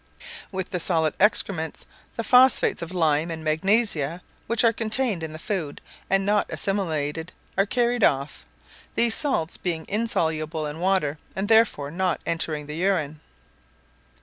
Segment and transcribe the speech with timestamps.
[0.51, 5.37] With the solid excrements, the phosphates of lime and magnesia, which were contained in the
[5.37, 8.43] food and not assimilated, are carried off,
[8.95, 13.19] these salts being insoluble in water, and therefore not entering the urine.